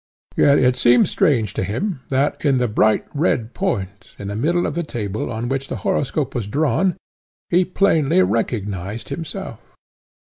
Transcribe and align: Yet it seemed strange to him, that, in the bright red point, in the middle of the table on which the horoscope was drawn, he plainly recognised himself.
Yet 0.35 0.57
it 0.57 0.75
seemed 0.75 1.07
strange 1.07 1.53
to 1.53 1.63
him, 1.63 1.99
that, 2.09 2.43
in 2.43 2.57
the 2.57 2.67
bright 2.67 3.05
red 3.13 3.53
point, 3.53 4.15
in 4.17 4.29
the 4.29 4.35
middle 4.35 4.65
of 4.65 4.73
the 4.73 4.81
table 4.81 5.31
on 5.31 5.47
which 5.47 5.67
the 5.67 5.75
horoscope 5.85 6.33
was 6.33 6.47
drawn, 6.47 6.97
he 7.51 7.63
plainly 7.65 8.23
recognised 8.23 9.09
himself. 9.09 9.59